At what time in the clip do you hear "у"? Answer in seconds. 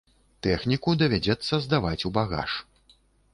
2.11-2.13